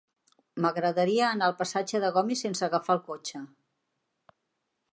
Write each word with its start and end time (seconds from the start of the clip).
M'agradaria 0.63 1.27
anar 1.33 1.49
al 1.49 1.53
passatge 1.59 2.01
de 2.05 2.11
Gomis 2.15 2.43
sense 2.47 2.65
agafar 2.69 2.95
el 2.99 3.05
cotxe. 3.11 3.43